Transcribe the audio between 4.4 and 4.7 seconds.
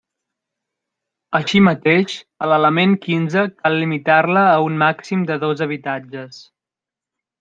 a